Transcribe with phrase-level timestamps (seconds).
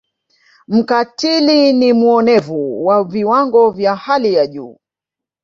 [0.67, 4.79] Mkatili na muonevu wa viwango vya hali ya juu